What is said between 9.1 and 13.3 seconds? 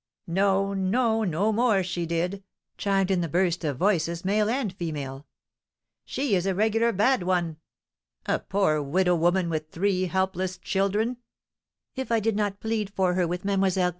woman, with three helpless children!" "If I did not plead for her